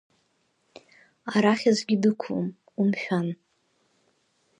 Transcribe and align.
Арахь 1.33 1.65
аӡәгьы 1.69 1.95
дықәлом, 2.01 2.47
умшәан! 2.79 3.27